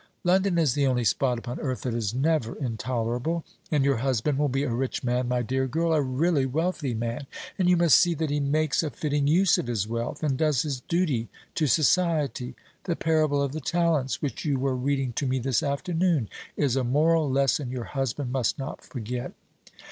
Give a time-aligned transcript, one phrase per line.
[0.23, 3.45] London is the only spot upon earth that is never intolerable.
[3.69, 7.27] And your husband will be a rich man, my dear girl, a really wealthy man;
[7.59, 10.63] and you must see that he makes a fitting use of his wealth, and does
[10.63, 12.55] his duty to society.
[12.85, 16.83] The parable of the Talents, which you were reading to me this afternoon, is a
[16.83, 19.33] moral lesson your husband must not forget."